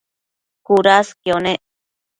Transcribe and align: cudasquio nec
cudasquio 0.65 1.35
nec 1.45 1.61